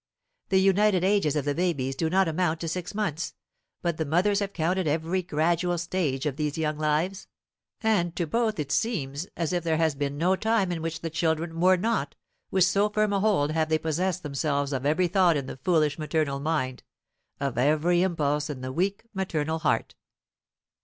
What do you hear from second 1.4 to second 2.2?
the babies do